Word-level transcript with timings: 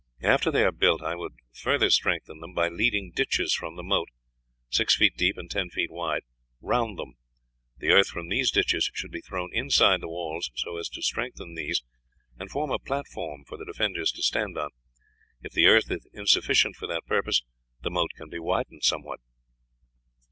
After 0.23 0.49
they 0.49 0.63
are 0.63 0.71
built 0.71 1.03
I 1.03 1.13
would 1.15 1.33
further 1.53 1.91
strengthen 1.91 2.39
them 2.39 2.55
by 2.55 2.69
leading 2.69 3.11
ditches 3.13 3.53
from 3.53 3.75
the 3.75 3.83
moat, 3.83 4.09
six 4.71 4.95
feet 4.95 5.15
deep 5.15 5.37
and 5.37 5.47
ten 5.47 5.69
feet 5.69 5.91
wide, 5.91 6.23
round 6.59 6.97
them. 6.97 7.17
The 7.77 7.91
earth 7.91 8.07
from 8.07 8.27
these 8.27 8.49
ditches 8.49 8.89
should 8.95 9.11
be 9.11 9.21
thrown 9.21 9.51
inside 9.53 10.01
the 10.01 10.07
walls, 10.07 10.49
so 10.55 10.77
as 10.77 10.89
to 10.89 11.03
strengthen 11.03 11.53
these 11.53 11.83
and 12.39 12.49
form 12.49 12.71
a 12.71 12.79
platform 12.79 13.43
for 13.45 13.59
the 13.59 13.65
defenders 13.65 14.11
to 14.13 14.23
stand 14.23 14.57
on. 14.57 14.71
If 15.43 15.51
the 15.51 15.67
earth 15.67 15.91
is 15.91 16.07
insufficient 16.13 16.77
for 16.77 16.87
that 16.87 17.05
purpose 17.05 17.43
the 17.83 17.91
moat 17.91 18.09
can 18.15 18.27
be 18.29 18.39
widened 18.39 18.83
somewhat." 18.83 19.19